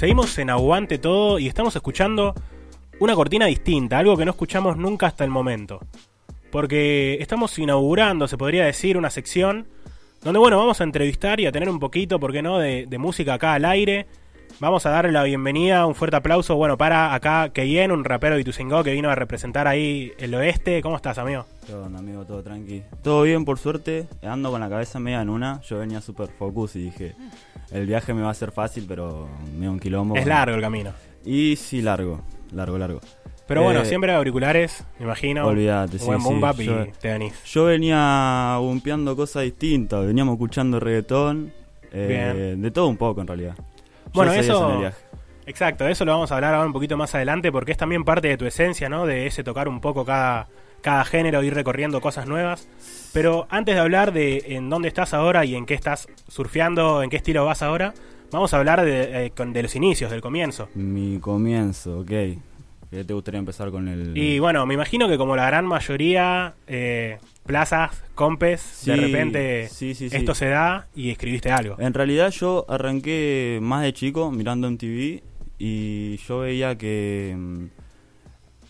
[0.00, 2.34] Seguimos en Aguante Todo y estamos escuchando
[3.00, 5.78] una cortina distinta, algo que no escuchamos nunca hasta el momento.
[6.50, 9.68] Porque estamos inaugurando, se podría decir, una sección
[10.22, 13.34] donde, bueno, vamos a entrevistar y a tener un poquito, ¿por qué no?, de, música
[13.34, 14.06] acá al aire.
[14.58, 18.40] Vamos a darle la bienvenida, un fuerte aplauso, bueno, para acá Keyen, un rapero de
[18.40, 20.80] Ituzaingó que vino a representar ahí el oeste.
[20.80, 21.44] ¿Cómo estás, amigo?
[21.66, 22.84] Todo bien, amigo, todo tranqui.
[23.02, 24.08] Todo bien, por suerte.
[24.22, 25.60] Ando con la cabeza media en una.
[25.60, 27.14] Yo venía super focus y dije,
[27.72, 30.16] el viaje me va a ser fácil, pero me da un quilombo.
[30.16, 30.92] Es largo el camino.
[31.24, 33.00] Y sí, largo, largo, largo.
[33.46, 35.44] Pero bueno, Eh, siempre auriculares, me imagino.
[35.46, 37.44] Olvídate, sí, buen sí, boom y yo- te venís.
[37.44, 40.06] Yo venía bumpeando cosas distintas.
[40.06, 41.52] Veníamos escuchando reggaetón.
[41.92, 43.56] eh, de todo un poco, en realidad.
[44.14, 44.96] Bueno, eso- en el viaje.
[45.46, 48.28] Exacto, eso lo vamos a hablar ahora un poquito más adelante porque es también parte
[48.28, 49.06] de tu esencia, ¿no?
[49.06, 50.46] De ese tocar un poco cada,
[50.82, 52.68] cada género, ir recorriendo cosas nuevas.
[53.12, 57.10] Pero antes de hablar de en dónde estás ahora y en qué estás surfeando, en
[57.10, 57.92] qué estilo vas ahora,
[58.30, 60.68] vamos a hablar de, eh, con- de los inicios, del comienzo.
[60.74, 62.10] Mi comienzo, ok.
[62.90, 64.16] ¿Qué te gustaría empezar con el...?
[64.18, 69.94] Y bueno, me imagino que como la gran mayoría, eh, plazas, compes, de repente sí,
[69.94, 70.16] sí, sí.
[70.16, 71.76] esto se da y escribiste algo.
[71.78, 75.22] En realidad yo arranqué más de chico mirando en TV
[75.58, 77.64] y yo veía que mm,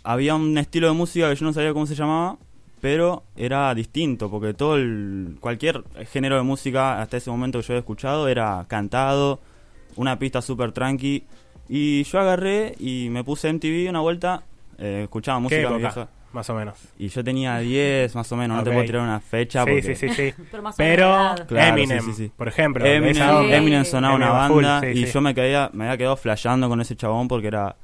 [0.03, 2.37] había un estilo de música que yo no sabía cómo se llamaba,
[2.81, 7.73] pero era distinto porque todo el cualquier género de música hasta ese momento que yo
[7.75, 9.41] había escuchado era cantado,
[9.97, 11.25] una pista súper tranqui
[11.69, 14.43] y yo agarré y me puse en TV una vuelta,
[14.79, 15.77] eh, escuchaba ¿Qué música época?
[15.77, 16.77] vieja Más o menos.
[16.99, 19.83] y yo tenía 10 más o menos, no te puedo tirar una fecha Sí, porque
[19.95, 20.35] sí, sí, sí.
[20.51, 21.41] Pero más o Pero menos.
[21.43, 22.33] Claro, Eminem, sí, sí, sí.
[22.35, 22.85] por ejemplo.
[22.87, 25.13] Eminem, sonaba una Eminem banda sí, y sí.
[25.13, 27.77] yo me quedé, me había quedado flasheando con ese chabón porque era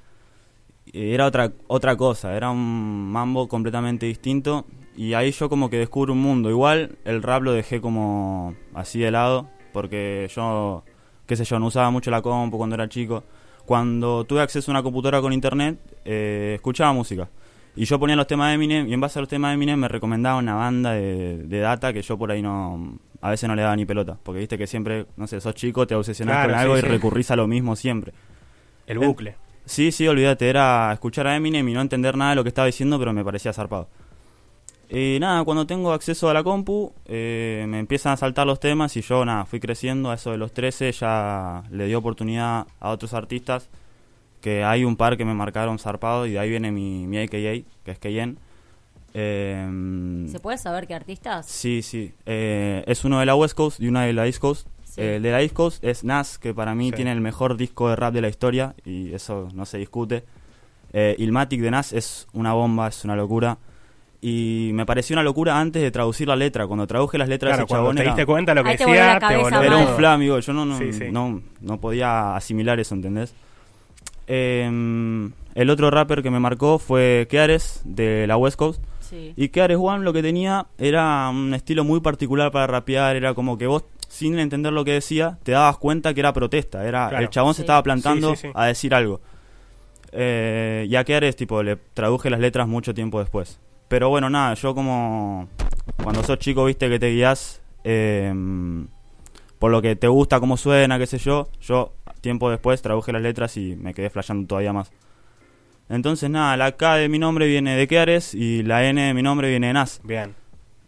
[0.97, 4.65] era otra otra cosa, era un mambo completamente distinto
[4.97, 6.51] y ahí yo como que descubro un mundo.
[6.51, 10.84] Igual el rap lo dejé como así de lado porque yo
[11.27, 13.25] qué sé yo, no usaba mucho la compu cuando era chico.
[13.67, 17.28] Cuando tuve acceso a una computadora con internet, eh, escuchaba música.
[17.75, 19.78] Y yo ponía los temas de Eminem y en base a los temas de Eminem
[19.78, 22.99] me recomendaba una banda de, de data que yo por ahí no...
[23.21, 24.17] A veces no le daba ni pelota.
[24.23, 26.83] Porque viste que siempre, no sé, sos chico, te obsesionás Claro, con algo sí, y
[26.83, 26.89] sí.
[26.89, 28.13] recurrís a lo mismo siempre.
[28.87, 29.37] El bucle.
[29.66, 32.66] Sí, sí, olvídate, era escuchar a Eminem y no entender nada de lo que estaba
[32.66, 33.88] diciendo, pero me parecía zarpado.
[34.88, 38.97] Y nada, cuando tengo acceso a la compu, eh, me empiezan a saltar los temas
[38.97, 40.10] y yo, nada, fui creciendo.
[40.10, 43.69] A eso de los 13 ya le di oportunidad a otros artistas,
[44.41, 47.65] que hay un par que me marcaron zarpado y de ahí viene mi, mi AKA,
[47.84, 48.38] que es Keyen.
[49.15, 51.47] Eh, ¿Se puede saber qué artistas?
[51.47, 52.12] Sí, sí.
[52.25, 54.69] Eh, es uno de la West Coast y uno de la East Coast.
[54.97, 55.03] Sí.
[55.03, 56.97] Eh, el de la East Coast es Nas, que para mí Sí.
[56.97, 60.25] tiene el mejor disco de rap de la historia y eso no se discute.
[60.93, 63.59] Eh, Ilmatic de Nas es una bomba, es una locura.
[64.23, 66.67] Y me pareció una locura antes de traducir la letra.
[66.67, 68.84] Cuando traduje las letras Claro, de ese chabón te era, diste cuenta lo que te
[68.87, 70.39] decía, la te cabeza voló era un flam, amigo.
[70.41, 71.05] Yo no, no, Sí, sí.
[71.13, 73.34] no, no podía asimilar eso, ¿entendés?
[74.27, 78.83] Eh, el otro rapper que me marcó fue Keares de la West Coast.
[79.01, 79.33] Sí.
[79.37, 83.57] Y Keares One lo que tenía era un estilo muy particular para rapear, era como
[83.57, 87.25] que vos, sin entender lo que decía, te dabas cuenta que era protesta, era Claro.
[87.25, 87.56] el chabón Sí.
[87.59, 88.53] se estaba plantando Sí, sí, sí.
[88.55, 89.21] a decir algo.
[90.12, 93.59] Eh, y a Keares, tipo, le traduje las letras mucho tiempo después.
[93.89, 95.49] Pero bueno, nada, yo como
[96.03, 98.33] cuando sos chico, viste que te guías eh,
[99.59, 103.22] por lo que te gusta, cómo suena, qué sé yo, yo tiempo después traduje las
[103.22, 104.91] letras y me quedé flasheando todavía más.
[105.89, 109.22] Entonces nada, la K de mi nombre viene de Keares y la N de mi
[109.22, 110.01] nombre viene de Nas.
[110.03, 110.34] Bien.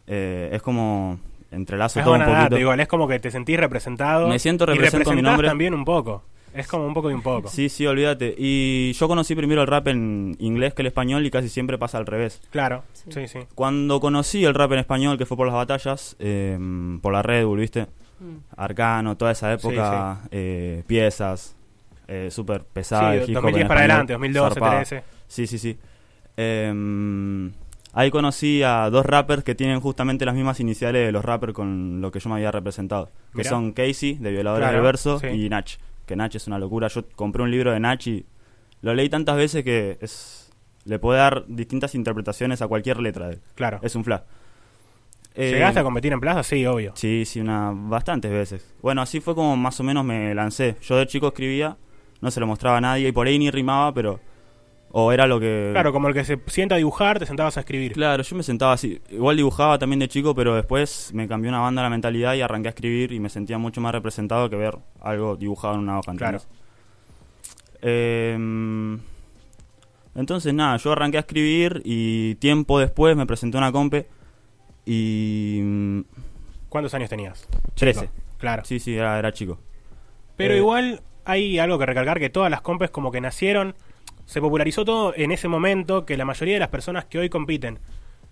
[0.09, 2.61] Eh, es como entrelazo Es todo un buena data, poquito.
[2.61, 4.29] igual, es como que te sentís representado.
[4.29, 5.49] Me siento y represento mi nombre.
[5.49, 6.25] también un poco.
[6.55, 7.49] Es como un poco y un poco.
[7.49, 8.35] Sí, sí, olvídate.
[8.37, 11.99] Y yo conocí primero el rap en inglés que el español y casi siempre pasa
[11.99, 12.41] al revés.
[12.51, 13.05] Claro, Sí.
[13.13, 13.39] sí, sí.
[13.55, 16.59] Cuando conocí el rap en español, que fue por las batallas, eh,
[17.03, 17.83] por la Red Bull, ¿viste?
[18.19, 18.37] Mm.
[18.57, 21.55] Arcano, toda esa época, eh, piezas,
[22.09, 22.95] eh, súper Sí,
[23.29, 24.77] hip hop 2010 en para adelante, 2012, zarpada.
[24.85, 25.03] 13.
[25.29, 25.79] Sí, sí, sí.
[27.93, 32.01] Ahí conocí a dos rappers que tienen justamente las mismas iniciales de los rappers con
[32.01, 33.07] lo que yo me había representado.
[33.33, 33.51] Que Mirá.
[33.51, 35.27] son Casey, de Violadores Claro, del Verso, sí.
[35.29, 35.69] y Nach.
[36.07, 36.89] Que Nach es una locura.
[36.89, 38.27] Yo compré un libro de Nach y
[38.83, 40.51] lo leí tantas veces que es
[40.85, 43.41] le puede dar distintas interpretaciones a cualquier letra de él.
[43.55, 43.79] Claro.
[43.83, 44.23] Es un flash.
[45.35, 46.43] Eh, ¿Llegaste a competir en plaza?
[46.43, 46.93] Sí, obvio.
[46.97, 48.75] Sí, sí, una, bastantes veces.
[48.81, 50.77] Bueno, así fue como más o menos me lancé.
[50.83, 51.77] Yo de chico escribía,
[52.21, 54.19] no se lo mostraba a nadie y por ahí ni rimaba, pero...
[54.91, 55.69] O era lo que...
[55.73, 57.93] Claro, como el que se sienta a dibujar, te sentabas a escribir.
[57.93, 59.01] Claro, yo me sentaba así.
[59.11, 62.69] Igual dibujaba también de chico, pero después me cambió una banda la mentalidad y arranqué
[62.69, 66.15] a escribir y me sentía mucho más representado que ver algo dibujado en una hoja.
[66.15, 66.41] Claro.
[67.83, 68.35] Eh,
[70.15, 74.07] entonces, nada, yo arranqué a escribir y tiempo después me presenté a una compe
[74.85, 75.61] y...
[75.63, 76.01] mm,
[76.69, 77.47] ¿Cuántos años tenías?
[77.77, 78.11] 13.
[78.39, 78.65] Claro.
[78.65, 79.59] Sí, sí, era, era chico.
[80.37, 83.75] Pero Eh, igual hay algo que recalcar que todas las compes como que nacieron,
[84.29, 87.79] se popularizó todo en ese momento que la mayoría de las personas que hoy compiten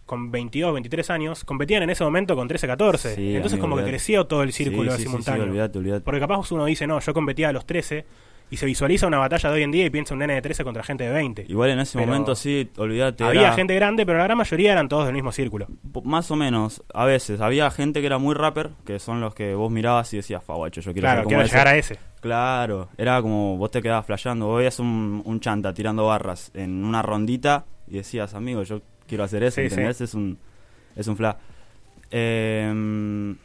[0.04, 3.14] con 22, 23 años, competían en ese momento con 13, 14.
[3.16, 3.90] Sí, Entonces amigo, como que olvidate.
[3.92, 5.42] creció todo el círculo Sí, simultáneo.
[5.44, 6.04] sí, olvídate, olvídate.
[6.04, 8.04] Porque capaz uno dice, no, yo competía a los 13
[8.50, 10.62] y se visualiza una batalla de hoy en día y piensa un nene de 13
[10.62, 11.46] contra gente de 20.
[11.48, 13.24] Igual en ese Pero momento sí, olvídate.
[13.24, 15.66] Había era- gente grande, pero la gran mayoría eran todos del mismo círculo.
[16.04, 17.40] Más o menos, a veces.
[17.40, 20.54] Había gente que era muy rapper, que son los que vos mirabas y decías, fa,
[20.54, 21.50] guacho, yo quiero Claro, quiero ese".
[21.52, 21.98] llegar a ese.
[22.20, 24.46] Claro, era como vos te quedabas flasheando.
[24.46, 29.24] Vos veías un, un chanta tirando barras en una rondita y decías, amigo, yo quiero
[29.24, 29.96] hacer eso, Sí, ¿entendés?
[29.98, 30.04] sí.
[30.04, 30.38] Es un,
[30.94, 31.36] es un fla.
[32.10, 33.36] Eh, y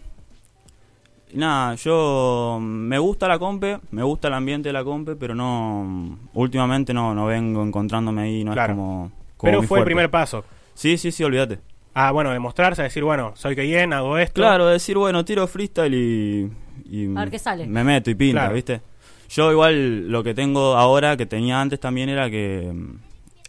[1.33, 6.17] nada, yo me gusta la compe, me gusta el ambiente de la compe, pero no,
[6.33, 8.73] últimamente no, no vengo encontrándome ahí, no Claro.
[8.73, 10.43] es como, como Pero fue el primer paso.
[10.73, 11.59] Sí, sí, sí, olvídate.
[11.93, 14.41] Ah, bueno, demostrarse, decir, bueno, soy Keyen, hago esto.
[14.41, 16.49] Claro, decir, bueno, tiro freestyle y,
[16.85, 17.67] y A ver qué sale.
[17.67, 18.55] me meto y pinta, Claro.
[18.55, 18.81] ¿viste?
[19.29, 22.71] Yo igual lo que tengo ahora, que tenía antes también, era que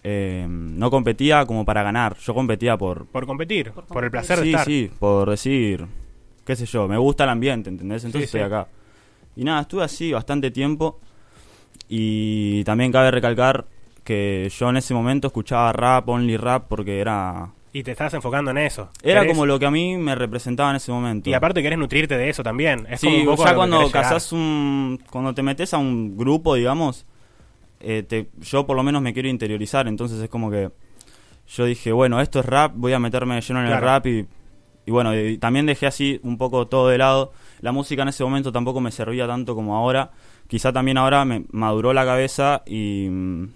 [0.05, 3.07] eh, no competía como para ganar, yo competía por...
[3.07, 5.87] Por competir, Por por, el placer de sí, sí, por decir,
[6.45, 8.05] qué sé yo, me gusta el ambiente, ¿entendés?
[8.05, 8.55] Entonces Sí, estoy sí.
[8.55, 8.69] acá.
[9.37, 11.01] Y nada, estuve así bastante tiempo
[11.89, 13.67] y también cabe recalcar
[14.05, 17.51] que yo en ese momento escuchaba rap, only rap, porque era...
[17.75, 18.91] Y te estás enfocando en eso.
[19.03, 21.31] Era Querés- como lo que a mí me representaba en ese momento.
[21.31, 22.87] Y aparte querés nutrirte de eso también.
[22.91, 24.03] Es sí, como un poco a ya cuando querés llegar.
[24.05, 25.01] casás un...
[25.11, 27.07] Cuando te metes a un grupo, digamos,
[27.81, 30.71] eh, te- yo por lo menos me quiero interiorizar, entonces es como que
[31.49, 34.27] yo dije, bueno, esto es rap, voy a meterme de lleno en el rap y,
[34.87, 37.33] y bueno, y también dejé así un poco todo de lado.
[37.61, 40.11] La música en ese momento tampoco me servía tanto como ahora.
[40.49, 43.09] Quizá también ahora me maduró la cabeza y...
[43.11, 43.49] mm,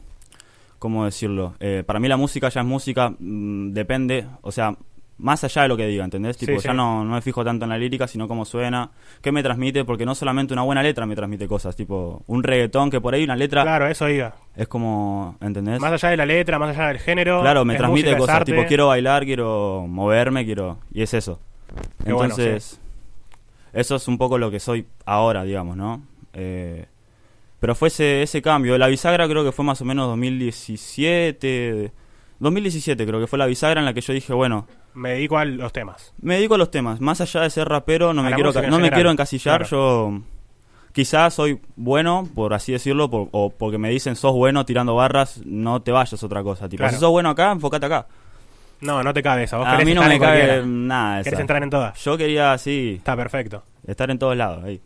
[0.78, 1.54] ¿Cómo decirlo?
[1.58, 4.76] Eh, para mí la música ya es música, mm, depende, o sea,
[5.18, 6.36] más allá de lo que diga, ¿entendés?
[6.36, 6.76] Tipo, Sí, ya sí.
[6.76, 8.90] no, no me fijo tanto en la lírica, sino cómo suena,
[9.22, 12.90] qué me transmite, porque no solamente una buena letra me transmite cosas, tipo un reggaetón
[12.90, 14.34] que por ahí una letra Claro, eso iba.
[14.54, 15.80] es como, ¿entendés?
[15.80, 17.40] Más allá de la letra, más allá del género.
[17.40, 20.78] claro, me transmite música, cosas, tipo quiero bailar, quiero moverme, quiero...
[20.92, 21.40] Y es eso.
[22.04, 22.78] Qué bueno, Entonces,
[23.72, 26.02] eso es un poco lo que soy ahora, digamos, ¿no?
[26.34, 26.84] Eh,
[27.58, 28.76] pero fue ese, ese cambio.
[28.76, 31.90] La bisagra creo que fue más o menos 2017...
[32.38, 34.66] 2017 creo que fue la bisagra en la que yo dije, bueno,
[34.96, 36.12] Me dedico a los temas.
[36.20, 37.00] me dedico a los temas.
[37.00, 39.66] Más allá de ser rapero, no A me quiero, no me quiero encasillar.
[39.66, 40.10] Claro.
[40.10, 40.20] Yo
[40.92, 45.42] quizás soy bueno, por así decirlo, por- o porque me dicen sos bueno tirando barras,
[45.44, 46.68] no te vayas a otra cosa.
[46.68, 46.94] Tipo, Claro.
[46.94, 48.06] si sos bueno acá, enfócate acá.
[48.80, 49.42] No, no te cabe.
[49.44, 50.62] Vos A mí no me cabe cualquiera.
[50.66, 51.40] nada de Querés esa.
[51.42, 52.02] entrar en todas.
[52.02, 53.62] Yo quería así, Está perfecto.
[53.86, 54.64] estar en todos lados.
[54.64, 54.80] Ahí.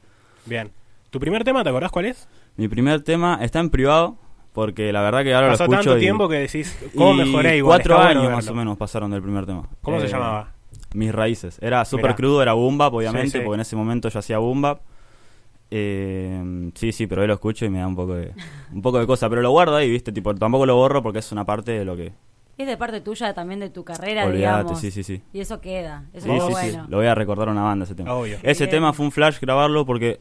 [0.46, 0.70] Bien.
[1.10, 2.28] ¿Tu primer tema, te acordás cuál es?
[2.56, 4.16] Mi primer tema está en privado,
[4.52, 7.56] porque la verdad que ahora Pasó lo escucho tanto y- tiempo que decís, ¿cómo mejoré
[7.58, 7.78] igual?
[7.78, 9.68] Cuatro Está años bueno más o menos pasaron del primer tema.
[9.82, 10.52] ¿Cómo se Eh, llamaba?
[10.94, 11.58] Mis raíces.
[11.62, 13.44] Era súper crudo, era boom bap, obviamente, Sí, sí.
[13.44, 14.80] porque en ese momento yo hacía boom bap.
[15.72, 18.32] Eh, sí, sí, pero hoy lo escucho y me da un poco de
[18.72, 20.10] un poco de cosa, pero lo guardo ahí, ¿viste?
[20.12, 22.12] Tipo, tampoco lo borro porque es una parte de lo que
[22.58, 24.80] Es de parte tuya también de tu carrera, olvídate, digamos.
[24.80, 25.22] sí, sí, sí.
[25.32, 26.04] Y eso queda.
[26.12, 26.84] Eso Sí, es sí, bueno.
[26.86, 26.90] sí.
[26.90, 28.12] Lo voy a recordar a una banda ese tema.
[28.12, 28.38] Obvio.
[28.42, 28.70] Ese Bien.
[28.70, 30.20] tema fue un flash grabarlo porque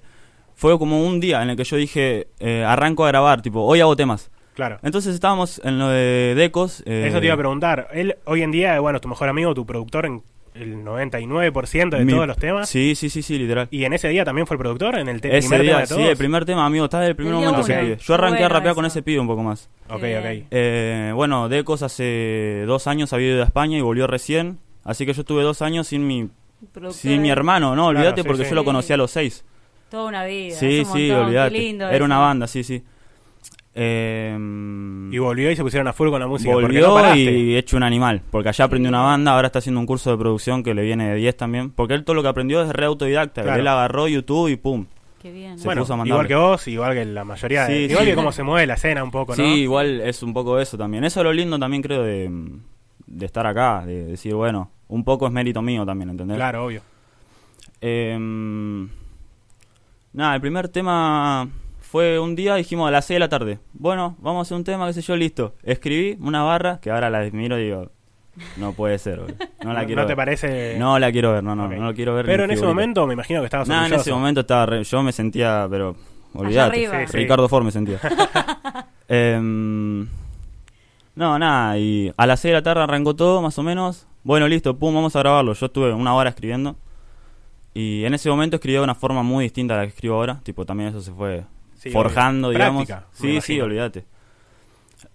[0.60, 3.80] fue como un día en el que yo dije, eh, arranco a grabar, tipo, hoy
[3.80, 4.30] hago temas.
[4.56, 4.78] Claro.
[4.84, 6.84] Entonces estábamos en lo de Decos.
[6.86, 7.88] eh, Eso te iba a preguntar.
[7.94, 10.22] Él hoy en día, bueno, tu mejor amigo, tu productor en
[10.56, 12.68] el 99% de mi- todos los temas.
[12.68, 13.70] Sí, sí, sí, sí, literal.
[13.72, 15.80] Y en ese día también fue el productor, en el te- Ese primer tema día,
[15.80, 16.10] de sí, todos.
[16.10, 17.62] el primer tema, amigo, está desde el primer momento uno.
[17.62, 17.94] ese pibe.
[17.94, 18.00] Ok.
[18.00, 19.70] Yo arranqué a rapear con ese pibe un poco más.
[19.88, 20.46] Ok, ok.
[20.52, 24.58] Eh, bueno, Decos hace dos años había ido a España y volvió recién.
[24.84, 26.28] Así que yo estuve dos años sin mi,
[26.92, 28.50] sin mi hermano, no, Claro, olvídate sí, porque sí.
[28.50, 29.46] yo lo conocí a los seis.
[29.90, 30.56] Toda una vida.
[30.56, 31.10] Sí, un sí.
[31.10, 32.84] Qué lindo Era una banda, sí, sí.
[33.76, 34.36] Eh,
[35.12, 36.52] Y volvió y se pusieron a full con la música.
[36.54, 38.22] volvió no y hecho un animal.
[38.30, 41.10] Porque allá aprendió una banda, ahora está haciendo un curso de producción que le viene
[41.10, 41.72] de 10 también.
[41.72, 43.44] Porque él todo lo que aprendió es re autodidacta.
[43.44, 43.60] Claro.
[43.60, 44.86] Él agarró YouTube y pum.
[45.22, 45.60] Qué bien.
[45.60, 47.76] Se bueno, puso a igual que vos, igual que la mayoría de...
[47.76, 48.10] Sí, igual sí.
[48.12, 49.36] que cómo se mueve la escena un poco, ¿no?
[49.36, 51.04] Sí, igual es un poco eso también.
[51.04, 52.30] Eso es lo lindo también creo de,
[53.06, 53.84] de estar acá.
[53.86, 56.38] De decir, bueno, un poco es mérito mío también, ¿entendés?
[56.38, 56.82] Claro, obvio.
[57.82, 58.90] Em,
[60.14, 61.48] nada, el primer tema
[61.82, 63.60] fue un día, dijimos a las 6 de la tarde.
[63.74, 65.54] Bueno, vamos a hacer un tema, qué sé yo, listo.
[65.64, 67.90] Escribí una barra que ahora la miro y digo,
[68.58, 69.36] no puede ser, boludo.
[69.64, 70.16] no la ¿No, quiero te ver.
[70.18, 70.76] parece...?
[70.78, 72.26] No la quiero ver, no, no, no lo quiero ver.
[72.26, 72.74] Pero en ese figurita.
[72.76, 75.96] momento me imagino que estabas Nada, en ese momento estaba re- yo me sentía, pero.
[76.48, 77.18] Sí, sí.
[77.18, 78.00] Ricardo Ford me sentía.
[79.12, 80.08] Em,
[81.16, 84.06] no, nada, y a las 6 de la tarde arrancó todo, más o menos.
[84.24, 85.54] Bueno, listo, pum, vamos a grabarlo.
[85.54, 86.76] Yo estuve una hora escribiendo.
[87.74, 90.40] Y en ese momento escribí de una forma muy distinta a la que escribo ahora.
[90.44, 91.44] Tipo, también eso se fue
[91.76, 92.86] Sí, forjando, digamos.
[92.86, 94.06] Práctica, sí, sí, olvídate.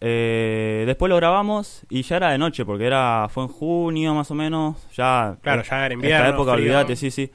[0.00, 4.30] Eh, después lo grabamos y ya era de noche, porque era fue en junio más
[4.30, 4.76] o menos.
[4.94, 7.30] Ya Claro, ya era invierno, Esta época, olvídate, sí, sí.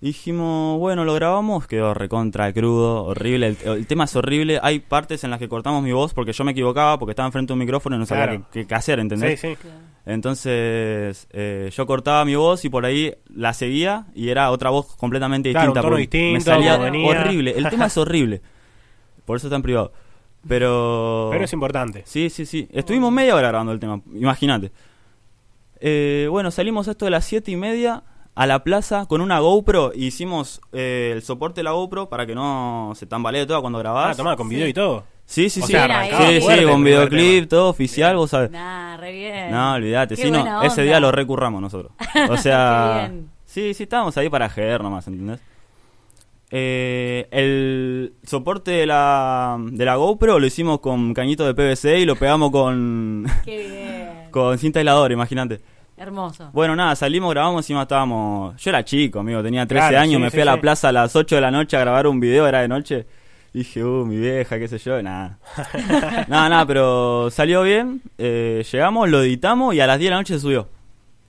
[0.00, 3.48] Dijimos, bueno, lo grabamos, quedó recontra crudo, horrible.
[3.48, 4.58] El, el tema es horrible.
[4.62, 7.50] Hay partes en las que cortamos mi voz porque yo me equivocaba, porque estaba enfrente
[7.50, 8.46] de un micrófono y no sabía Claro.
[8.50, 9.38] qué, hacer, ¿entendés?
[9.40, 9.68] Sí, sí.
[10.06, 14.96] Entonces, eh, yo cortaba mi voz y por ahí la seguía y era otra voz
[14.96, 15.82] completamente Claro, un distinta.
[15.88, 16.76] tono distinto, Me salía
[17.20, 17.54] horrible.
[17.58, 18.40] El tema es horrible.
[19.26, 19.92] Por eso está en privado.
[20.48, 21.28] Pero.
[21.30, 22.02] Pero es importante.
[22.06, 22.66] Sí, sí, sí.
[22.72, 24.72] Estuvimos media hora grabando el tema, imagínate.
[25.78, 28.02] Eh, bueno, salimos esto de las siete y media
[28.34, 32.26] a la plaza con una GoPro y hicimos eh, el soporte de la GoPro para
[32.26, 34.14] que no se tambalee toda cuando grabás.
[34.14, 34.54] Ah, tomá, con Sí.
[34.54, 35.04] video y todo.
[35.26, 35.72] Sí, sí, O sí.
[35.72, 38.50] sea, sí, fuerte con videoclip, todo oficial, vos sabés.
[38.50, 39.50] Nah, re bien.
[39.52, 41.92] No, olvídate, sí, no, ese día lo recurramos nosotros.
[42.30, 43.30] O sea, bien.
[43.44, 45.40] sí, sí, estábamos ahí para joder nomás, ¿entendés?
[46.52, 52.04] Eh, el soporte de la, de la GoPro lo hicimos con cañito de PVC y
[52.06, 54.08] lo pegamos con, Qué bien.
[54.32, 55.60] con cinta aisladora, imagínate.
[56.00, 56.48] Hermoso.
[56.54, 58.56] Bueno, nada, salimos, grabamos, encima estábamos...
[58.56, 60.60] Yo era chico, amigo, tenía 13 Claro, años, sí, me sí, fui a la sí.
[60.60, 63.06] plaza a las 8 de la noche a grabar un video, era de noche.
[63.52, 65.38] Dije, uh, mi vieja, qué sé yo, nada.
[66.26, 70.16] nada, nada, pero salió bien, eh, llegamos, lo editamos y a las 10 de la
[70.16, 70.68] noche se subió.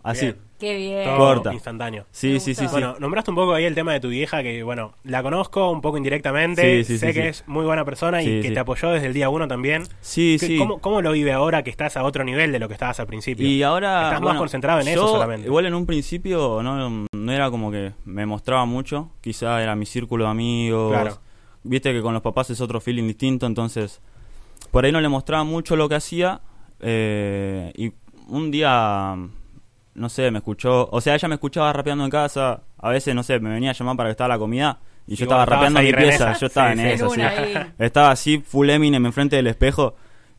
[0.04, 0.28] Así.
[0.28, 0.38] Bien.
[0.62, 1.04] Qué bien.
[1.04, 1.54] Todo Corta.
[1.54, 2.06] instantáneo.
[2.12, 2.66] Sí, sí, sí.
[2.72, 5.82] Bueno, nombraste un poco ahí el tema de tu vieja, que bueno, la conozco un
[5.82, 7.28] poco indirectamente, Sí, sí, sé sí, que sí.
[7.30, 8.54] es muy buena persona y Sí, que sí.
[8.54, 9.84] te apoyó desde el día uno también.
[10.02, 10.58] Sí, ¿Qué- sí.
[10.58, 13.08] ¿Cómo, cómo lo vive ahora que estás a otro nivel de lo que estabas al
[13.08, 13.46] principio?
[13.48, 14.04] Y ahora.
[14.04, 15.48] Estás más bueno, concentrado en yo, eso solamente.
[15.48, 19.10] Igual en un principio no, no era como que me mostraba mucho.
[19.22, 20.92] Quizá era mi círculo de amigos.
[20.94, 21.18] Claro.
[21.64, 23.48] Viste que con los papás es otro feeling distinto.
[23.48, 24.00] Entonces,
[24.70, 26.42] por ahí no le mostraba mucho lo que hacía.
[26.80, 27.92] eh, y
[28.28, 29.16] un día.
[29.94, 30.88] No sé, me escuchó.
[30.92, 32.62] O sea, ella me escuchaba rapeando en casa.
[32.78, 34.80] A veces, no sé, me venía a llamar para que estaba la comida.
[35.08, 36.34] Y Y yo estaba rapeando mi pieza.
[36.40, 36.94] Yo estaba Sí, en sí.
[36.94, 37.22] eso, sí.
[37.80, 39.96] Estaba así, full Eminem enfrente del espejo.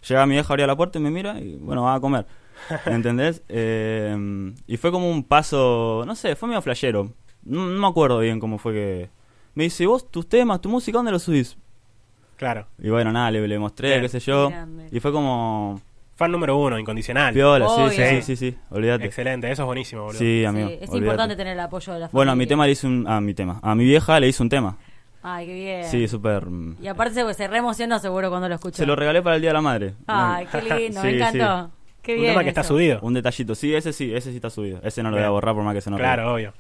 [0.09, 2.27] Llega mi vieja, abría la puerta y me mira y bueno, va a comer.
[2.87, 3.43] ¿Entendés?
[3.49, 7.13] Eh, y fue como un paso, no sé, fue medio flashero.
[7.45, 9.11] No, no me acuerdo bien cómo fue que...
[9.55, 11.57] Me dice, vos, tus temas, tu música, ¿dónde los subís?
[12.37, 12.67] Claro.
[12.79, 14.01] Y bueno, nada, le, le mostré, Bien.
[14.03, 14.49] qué sé yo.
[14.49, 14.89] Grande.
[14.91, 15.81] Y fue como...
[16.15, 17.33] Fan número uno, incondicional.
[17.33, 19.07] Piola, sí, sí, sí, sí, sí, olvídate.
[19.07, 20.19] Excelente, eso es buenísimo, boludo.
[20.19, 20.69] Sí, amigo.
[20.69, 22.17] Sí, es importante tener el apoyo de la familia.
[22.17, 23.07] Bueno, a mi tema le hice un...
[23.09, 23.59] A mi tema.
[23.63, 24.77] A mi vieja le hice un tema.
[25.23, 25.85] Ay, qué bien.
[25.89, 26.47] Sí, súper...
[26.47, 28.77] mm, Y aparte se, se re emocionó seguro cuando lo escuchó.
[28.77, 29.95] Se lo regalé para el Día de la Madre.
[30.07, 31.17] Ay, qué lindo, Sí, me sí.
[31.19, 31.71] encantó.
[32.03, 32.33] Qué Un bien.
[32.33, 32.99] tema que está subido.
[33.03, 33.55] Un detallito.
[33.55, 34.81] Sí, ese sí, ese sí está subido.
[34.83, 36.53] Ese no lo voy a borrar por más que se nos Claro, obvio.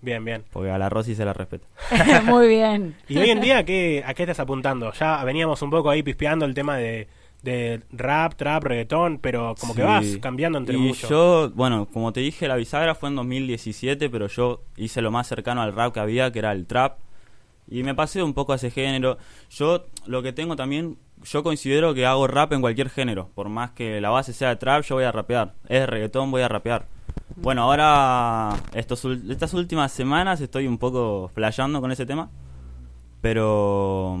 [0.00, 0.44] Bien, bien.
[0.52, 1.66] Porque a la Rosy se la respeta.
[2.24, 2.96] Muy bien.
[3.08, 4.92] Y hoy en día, ¿qué, ¿a qué estás apuntando?
[4.92, 7.08] Ya veníamos un poco ahí pispeando el tema de,
[7.48, 11.08] de rap, trap, reggaetón, pero como que vas cambiando entre y mucho.
[11.08, 15.26] yo, bueno, como te dije, la bisagra fue en 2017, pero yo hice lo más
[15.26, 16.98] cercano al rap que había, que era el trap.
[17.70, 19.18] Y me pasé un poco a ese género.
[19.50, 23.30] Yo lo que tengo también, yo considero que hago rap en cualquier género.
[23.34, 25.54] Por más que la base sea de trap, yo voy a rapear.
[25.64, 26.86] Es de reggaetón, voy a rapear.
[27.36, 32.30] Bueno, ahora, estos, estas últimas semanas estoy un poco flasheando con ese tema.
[33.20, 34.16] Pero...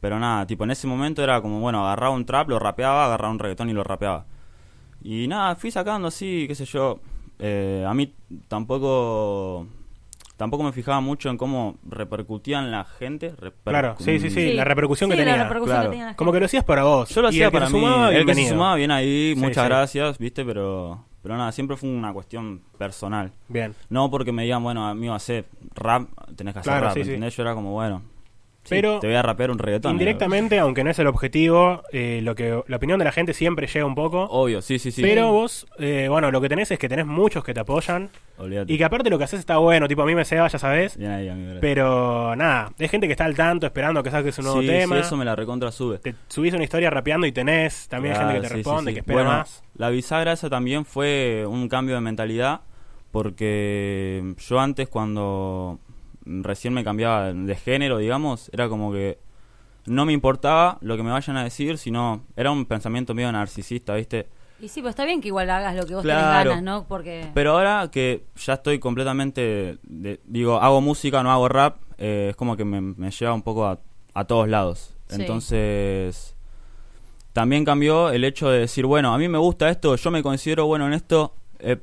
[0.00, 3.32] Pero nada, tipo, en ese momento era como, bueno, agarraba un trap, lo rapeaba, agarraba
[3.32, 4.24] un reggaetón y lo rapeaba.
[5.02, 7.00] Y nada, fui sacando así, qué sé yo.
[7.38, 8.12] Eh, a mí
[8.48, 9.66] tampoco
[10.36, 13.34] tampoco me fijaba mucho en cómo repercutían la gente.
[13.36, 14.52] reper- Claro, sí, sí, sí, Sí.
[14.54, 15.42] la repercusión Sí, que la tenía.
[15.44, 15.90] repercusión claro.
[15.90, 17.10] que tenía la Como que lo hacías para vos.
[17.10, 17.72] Yo lo Y hacía para mí.
[17.72, 19.68] sumaba, el que se sumaba bien ahí, Sí, muchas sí.
[19.68, 23.30] gracias, viste, pero pero nada, siempre fue una cuestión personal.
[23.48, 23.74] Bien.
[23.90, 27.10] No porque me digan, bueno, amigo, hacer rap, tenés que hacer Claro, rap, sí, sí.
[27.10, 27.36] ¿entendés?
[27.36, 28.00] Yo era como, bueno,
[28.62, 29.92] sí, Pero te voy a rapear un reggaetón.
[29.92, 33.66] Indirectamente, aunque no es el objetivo, eh, lo que la opinión de la gente siempre
[33.66, 34.24] llega un poco.
[34.24, 35.02] Obvio, sí, sí, sí.
[35.02, 38.10] Pero vos, eh, bueno, lo que tenés es que tenés muchos que te apoyan.
[38.38, 38.72] Olvídate.
[38.72, 40.96] Y que aparte lo que haces está bueno, tipo a mí me ceba, ya sabes.
[40.96, 41.44] Bien ahí, amigo.
[41.50, 41.60] gracias.
[41.60, 44.96] Pero nada, hay gente que está al tanto esperando que saques un nuevo sí, tema.
[44.96, 45.98] sí, eso me la recontra sube.
[45.98, 49.18] Te subís una historia rapeando y tenés también Claro, gente que te responde, que espera
[49.22, 49.62] Bueno, más.
[49.76, 52.60] La bisagra esa también fue un cambio de mentalidad
[53.10, 55.78] porque yo antes cuando
[56.42, 59.18] recién me cambiaba de género, digamos, era como que
[59.86, 63.94] no me importaba lo que me vayan a decir, sino era un pensamiento medio narcisista,
[63.94, 64.28] ¿viste?
[64.60, 66.20] Y sí, pues está bien que igual hagas lo que vos Claro.
[66.20, 66.86] tenés ganas, ¿no?
[66.86, 67.30] Porque...
[67.32, 72.36] Pero ahora que ya estoy completamente, de- digo, hago música, no hago rap, eh, es
[72.36, 73.78] como que me, me lleva un poco a,
[74.12, 74.94] a todos lados.
[75.08, 75.16] Sí.
[75.22, 76.36] Entonces,
[77.32, 80.66] también cambió el hecho de decir, bueno, a mí me gusta esto, yo me considero
[80.66, 81.78] bueno en esto, eh,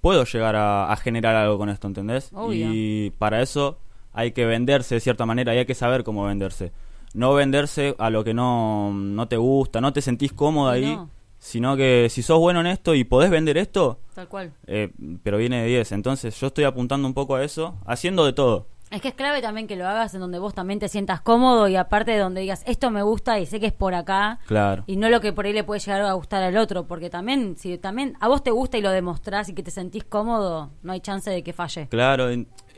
[0.00, 2.30] puedo llegar a, a generar algo con esto, ¿entendés?
[2.34, 2.68] Obvio.
[2.72, 3.78] Y para eso
[4.12, 6.72] hay que venderse de cierta manera y hay que saber cómo venderse.
[7.14, 11.10] No venderse a lo que no, no te gusta, no te sentís cómodo ahí, no.
[11.38, 14.52] sino que si sos bueno en esto y podés vender esto, Tal cual.
[14.66, 14.90] eh,
[15.22, 15.92] pero viene de 10.
[15.92, 18.66] Entonces yo estoy apuntando un poco a eso, haciendo de todo.
[18.90, 21.66] Es que es clave también que lo hagas en donde vos también te sientas cómodo
[21.66, 24.38] y aparte de donde digas, esto me gusta y sé que es por acá.
[24.46, 24.84] Claro.
[24.86, 27.56] Y no lo que por ahí le puede llegar a gustar al otro, porque también,
[27.56, 30.92] si también a vos te gusta y lo demostrás y que te sentís cómodo, no
[30.92, 31.88] hay chance de que falle.
[31.88, 32.28] Claro,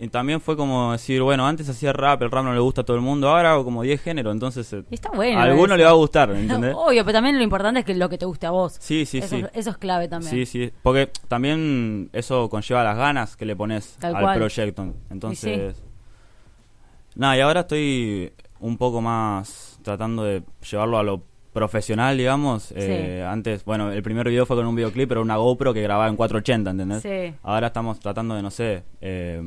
[0.01, 2.85] y también fue como decir, bueno, antes hacía rap, el rap no le gusta a
[2.85, 5.39] todo el mundo, ahora hago como 10 géneros, entonces eh, está bueno.
[5.41, 5.77] a alguno eso.
[5.77, 6.75] le va a gustar, ¿entendés?
[6.77, 8.77] Obvio, pero también lo importante es que lo que te guste a vos.
[8.81, 9.45] Sí, sí, eso, sí.
[9.53, 10.31] Eso es clave también.
[10.31, 14.39] Sí, sí, porque también eso conlleva las ganas que le pones Tal al cual.
[14.39, 14.95] proyecto.
[15.11, 15.77] Entonces,
[17.15, 21.23] nada, y ahora estoy un poco más tratando de llevarlo a lo
[21.55, 22.75] profesional, digamos.
[22.77, 26.09] Eh, antes, bueno, el primer video fue con un videoclip, pero una GoPro que grababa
[26.09, 27.03] en 480, ¿entendés?
[27.03, 27.35] Sí.
[27.43, 29.41] Ahora estamos tratando de, no sé, eh,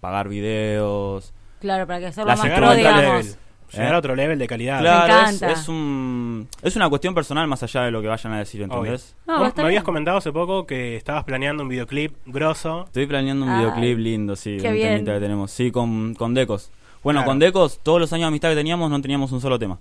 [0.00, 1.32] pagar videos.
[1.60, 3.02] Claro, para que hacerlo La más Llegar pro, a otro digamos.
[3.26, 3.34] level.
[3.72, 3.94] Llegar ¿Eh?
[3.94, 4.80] a otro level de calidad.
[4.80, 5.52] Claro, es, encanta.
[5.52, 9.14] es un, es una cuestión personal más allá de lo que vayan a decir, ¿entendés?
[9.28, 12.86] No, Vos me habías comentado hace poco que estabas planeando un videoclip grosso.
[12.86, 15.04] Estoy planeando un Ay, videoclip lindo, sí, qué un bien.
[15.04, 15.52] que tenemos.
[15.52, 16.72] Sí, con, con Decos.
[17.04, 17.30] Bueno, Claro.
[17.30, 19.78] con Decos, todos los años de amistad que teníamos no teníamos un solo tema.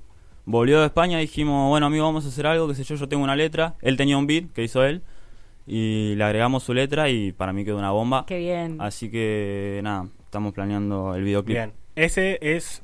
[0.50, 3.08] Volvió de España y dijimos, bueno, amigo, vamos a hacer algo, qué sé yo, yo
[3.08, 3.76] tengo una letra.
[3.84, 5.04] Él tenía un beat que hizo él.
[5.68, 8.26] Y le agregamos su letra y para mí quedó una bomba.
[8.26, 8.82] Qué bien.
[8.82, 11.56] Así que, nada, estamos planeando el videoclip.
[11.56, 11.74] Bien.
[11.96, 12.82] Ese es.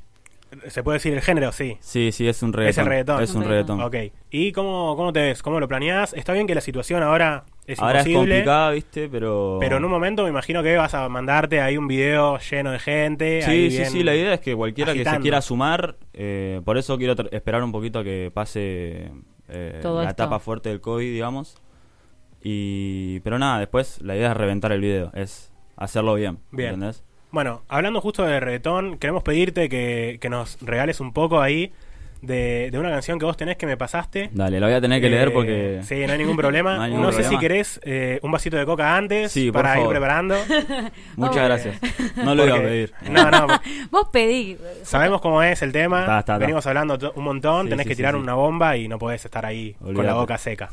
[0.67, 1.51] ¿Se puede decir el género?
[1.51, 1.75] Sí.
[1.79, 2.69] Sí, sí, es un reggaetón.
[2.69, 3.23] Es el reggaetón.
[3.23, 3.81] Es un reggaetón.
[3.81, 3.95] Ok.
[4.29, 5.41] ¿Y cómo, cómo te ves?
[5.41, 6.13] ¿Cómo lo planeás?
[6.13, 9.09] Está bien que la situación ahora es Ahora es complicada, ¿viste?
[9.09, 9.57] Pero...
[9.59, 12.79] Pero en un momento me imagino que vas a mandarte ahí un video lleno de
[12.79, 13.41] gente.
[13.41, 16.61] Sí, ahí sí, bien sí, la idea es que cualquiera que se quiera sumar, eh,
[16.63, 19.11] por eso quiero esperar un poquito a que pase
[19.49, 20.23] eh, Todo la esto.
[20.23, 21.55] etapa fuerte del COVID, digamos.
[22.43, 26.75] Y pero nada, después la idea es reventar el video, es hacerlo bien, Bien.
[26.75, 27.03] ¿entendés?
[27.31, 31.73] Bueno, hablando justo de reggaetón, queremos pedirte que, que nos regales un poco ahí
[32.25, 34.29] de, de una canción que vos tenés que me pasaste.
[34.33, 36.71] Dale, lo voy a tener que Eh, leer porque Sí, no hay ningún problema.
[36.73, 39.79] No no hay ningún sé si querés eh, un vasito de coca antes Sí, para
[39.79, 40.35] ir preparando.
[41.15, 41.45] muchas Oh.
[41.45, 41.79] gracias.
[42.17, 42.93] No lo iba a pedir.
[43.09, 43.47] No, no.
[43.91, 44.57] Vos pedí.
[44.83, 46.01] Sabemos cómo es el tema.
[46.01, 46.37] Está, está, está.
[46.39, 47.65] Venimos hablando un montón.
[47.65, 48.19] Sí, tenés sí, que tirar sí.
[48.19, 50.69] una bomba y no podés estar ahí con la boca seca.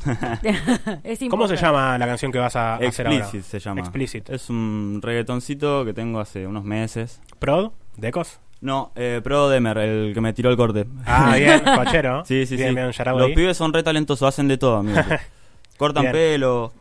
[1.03, 3.19] es ¿Cómo se llama la canción que vas a hacer ahora?
[3.19, 3.81] Explicit se llama.
[3.81, 4.29] Explicit.
[4.29, 7.21] Es un reggaetoncito que tengo hace unos meses.
[7.39, 7.71] ¿Prod?
[7.97, 8.39] ¿Decos?
[8.63, 10.85] No, eh, Pro Demer, el que me tiró el corte.
[11.05, 12.23] Ah, bien, cochero.
[12.25, 12.75] Sí, sí, bien, sí.
[12.75, 13.35] Bien, Los ahí.
[13.35, 14.97] pibes son re talentosos, hacen de todo, amigo.
[15.77, 16.13] Cortan Bien.
[16.13, 16.71] pelo.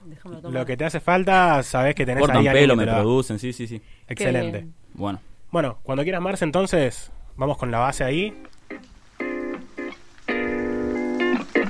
[0.48, 3.66] Lo que te hace falta, sabés que tenés cortan ahí pelo, me producen, sí, sí,
[3.66, 3.82] sí.
[4.06, 4.68] Excelente.
[4.94, 5.18] Bueno,
[5.50, 8.32] Bueno, cuando quieras, Marce, entonces, vamos con la base ahí.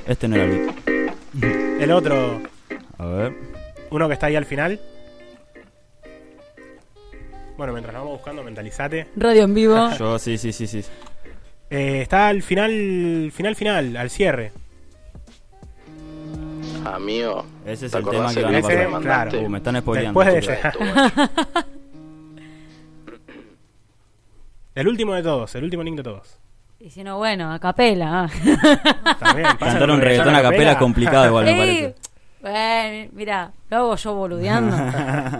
[0.07, 0.51] este no era el
[1.40, 1.81] beat.
[1.81, 2.42] El otro,
[2.98, 3.35] A ver.
[3.90, 4.79] uno que está ahí al final.
[7.62, 9.07] Bueno, mientras lo vamos buscando, mentalizate.
[9.14, 9.90] Radio en vivo.
[9.96, 10.83] Yo, sí, sí, sí, sí.
[11.70, 14.51] Eh, está al final, final, final, al cierre.
[16.85, 18.88] Amigo, Ese es ¿te el tema que van a pasar.
[18.90, 19.40] me claro.
[19.42, 20.20] Uh, me están spoileando.
[20.20, 20.61] Después de ese.
[24.75, 26.40] El último de todos, el último link de todos.
[26.81, 28.25] Y si no, bueno, a capela.
[28.25, 29.16] ah.
[29.20, 31.94] También, Cantar un reggaetón a capela es complicado igual, me parece.
[32.42, 34.76] Bueno, mira, lo hago yo boludeando.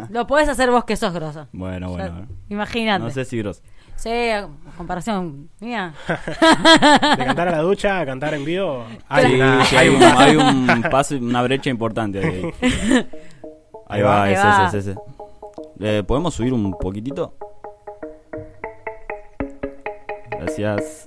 [0.11, 1.49] lo podés hacer vos que sos grosa.
[1.53, 2.27] Bueno, O sea, bueno.
[2.49, 3.05] Imagínate.
[3.05, 3.61] No sé si grosso.
[3.97, 5.93] Sí, a comparación mía.
[6.09, 8.85] De cantar a la ducha a cantar en vivo.
[9.09, 12.51] Hay, Sí, una- sí, hay un- hay un paso, una brecha importante ahí.
[13.89, 14.67] Ahí va, Ahí ese, va.
[14.69, 15.01] ese, ese, ese.
[15.81, 17.35] Eh, ¿Podemos subir un poquitito?
[20.31, 21.07] Gracias.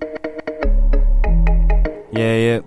[2.12, 2.62] Yeah, yeah.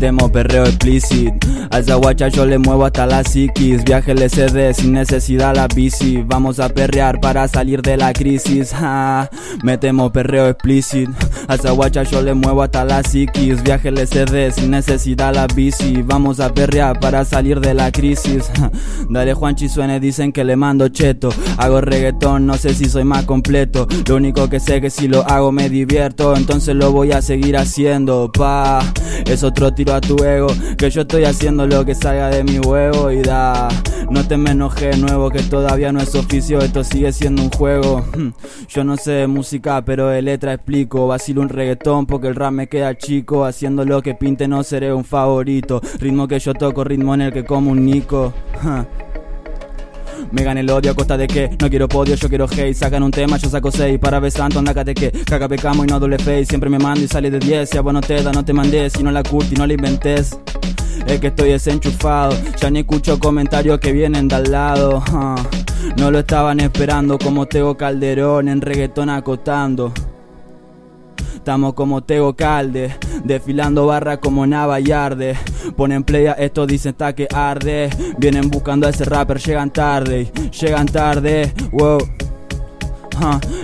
[0.00, 1.34] Metemos perreo explícit.
[1.70, 3.84] A esa guacha yo le muevo hasta la psiquis.
[3.84, 6.22] Viaje LCD sin necesidad la bici.
[6.26, 8.72] Vamos a perrear para salir de la crisis.
[8.72, 9.28] Ja.
[9.62, 11.10] Metemos perreo explícit.
[11.48, 13.62] A esa guacha yo le muevo hasta la psiquis.
[13.62, 16.00] Viaje LCD sin necesidad la bici.
[16.00, 18.50] Vamos a perrear para salir de la crisis.
[19.10, 21.28] Dale Juanchi suene dicen que le mando cheto.
[21.58, 23.86] Hago reggaetón no sé si soy más completo.
[24.08, 26.34] Lo único que sé que si lo hago me divierto.
[26.34, 28.80] Entonces lo voy a seguir haciendo pa
[29.26, 32.58] Es otro tiro a tu ego Que yo estoy haciendo lo que salga de mi
[32.58, 33.68] huevo y da.
[34.10, 38.04] No te me enojes nuevo que todavía no es oficio Esto sigue siendo un juego.
[38.16, 38.30] Hmm,
[38.68, 41.06] Yo no sé de música pero de letra explico.
[41.06, 43.44] Vacilo un reggaetón porque el rap me queda chico.
[43.44, 45.80] Haciendo lo que pinte no seré un favorito.
[45.98, 48.32] Ritmo que yo toco, ritmo en el que como un nico.
[48.62, 48.86] Ja.
[50.32, 52.74] Me gané el odio a costa de que no quiero podio, yo quiero hate.
[52.74, 56.18] Sacan un tema, yo saco 6 para santo, andacate que caga pecamo y no doble
[56.18, 56.46] face.
[56.46, 57.68] Siempre me mando y sale de 10.
[57.68, 58.90] Si a no te da, no te mandé.
[58.90, 60.38] Si no la curti, no la inventes.
[61.06, 65.02] Es que estoy desenchufado, ya ni escucho comentarios que vienen de al lado.
[65.08, 65.36] ah.
[65.96, 69.92] No lo estaban esperando como Tego Calderón en reggaetón acotando.
[71.40, 75.38] Estamos como Tego Calde, desfilando barra como Navallarde.
[75.74, 77.88] Ponen play a esto, dicen está que arde.
[78.18, 81.98] Vienen buscando a ese rapper, llegan tarde, llegan tarde, wow.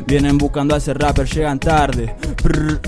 [0.06, 2.16] Vienen buscando a ese rapper, llegan tarde.
[2.42, 2.80] Prr.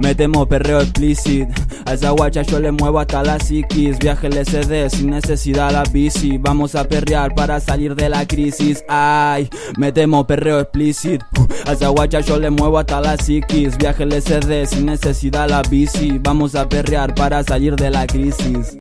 [0.00, 1.48] Metemos perreo explícit
[1.92, 3.98] A esa guacha yo le muevo hasta la psiquis.
[3.98, 6.38] Viaje LSD sin necesidad la bici.
[6.38, 8.82] Vamos a perrear para salir de la crisis.
[8.88, 11.26] Ay, metemos perreo explícito.
[11.66, 13.76] A esa guacha yo le muevo hasta la psiquis.
[13.76, 16.18] Viaje LSD sin necesidad la bici.
[16.18, 18.68] Vamos a perrear para salir de la crisis.